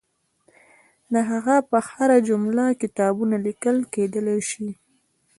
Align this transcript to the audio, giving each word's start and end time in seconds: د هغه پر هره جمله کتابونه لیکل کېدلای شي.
د 1.13 1.15
هغه 1.29 1.55
پر 1.69 1.83
هره 1.93 2.17
جمله 2.29 2.65
کتابونه 2.81 3.35
لیکل 3.47 3.77
کېدلای 3.93 4.41
شي. 4.49 4.69